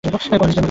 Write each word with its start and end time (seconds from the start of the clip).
কোয়ালিস্টদের 0.03 0.33
মধুর 0.41 0.47
হাসি। 0.53 0.59